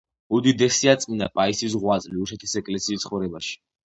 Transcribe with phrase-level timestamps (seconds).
[0.35, 3.53] უდიდესია წმინდა პაისის ღვაწლი რუსეთის ეკლესიის ცხოვრებაში.